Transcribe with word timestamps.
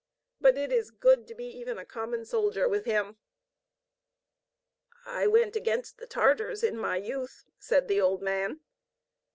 But 0.39 0.57
it 0.57 0.71
is 0.71 0.89
good 0.89 1.27
to 1.27 1.35
be 1.35 1.45
even 1.45 1.77
a 1.77 1.85
common 1.85 2.25
soldier 2.25 2.67
with 2.67 2.85
Him." 2.85 3.17
"I 5.05 5.27
went 5.27 5.55
against 5.55 5.99
the 5.99 6.07
Tartars 6.07 6.63
in 6.63 6.75
my 6.75 6.97
youth," 6.97 7.45
said 7.59 7.87
the 7.87 8.01
old 8.01 8.23
man. 8.23 8.61